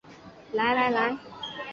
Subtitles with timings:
[0.57, 1.15] 来来来